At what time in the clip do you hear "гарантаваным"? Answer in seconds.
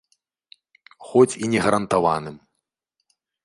1.67-2.35